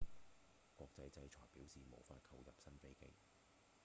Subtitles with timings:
[0.75, 3.13] 國際制裁表示無法購入新飛機